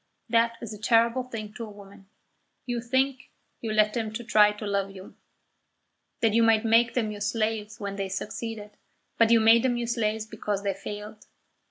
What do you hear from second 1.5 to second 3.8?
to a woman. You think you